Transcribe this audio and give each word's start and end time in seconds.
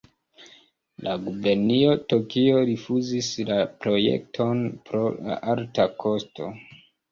La 1.07 1.11
gubernio 1.25 1.91
Tokio 2.13 2.63
rifuzis 2.71 3.29
la 3.51 3.59
projekton 3.85 4.67
pro 4.89 5.05
la 5.29 5.39
alta 5.57 5.89
kosto. 6.05 6.53